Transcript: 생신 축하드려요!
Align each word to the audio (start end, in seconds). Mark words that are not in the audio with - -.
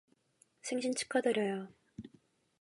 생신 0.63 0.95
축하드려요! 0.95 1.67